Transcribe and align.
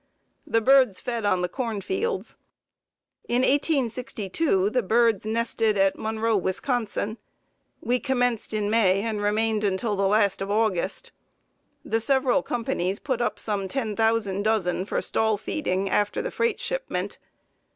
The 0.47 0.61
birds 0.61 0.99
fed 0.99 1.25
on 1.25 1.43
the 1.43 1.47
corn 1.47 1.79
fields. 1.79 2.35
In 3.27 3.43
1862 3.43 4.71
the 4.71 4.81
birds 4.81 5.27
nested 5.27 5.77
at 5.77 5.95
Monroe, 5.95 6.35
Wis. 6.37 6.59
We 7.81 7.99
commenced 7.99 8.51
in 8.51 8.67
May 8.71 9.03
and 9.03 9.21
remained 9.21 9.63
until 9.63 9.95
the 9.95 10.07
last 10.07 10.41
of 10.41 10.49
August. 10.49 11.11
The 11.85 12.01
several 12.01 12.41
companies 12.41 12.97
put 12.97 13.21
up 13.21 13.37
some 13.37 13.67
ten 13.67 13.95
thousand 13.95 14.41
dozen 14.41 14.85
for 14.85 14.99
stall 15.01 15.37
feeding 15.37 15.87
after 15.87 16.19
the 16.23 16.31
freight 16.31 16.59
shipment. 16.59 17.19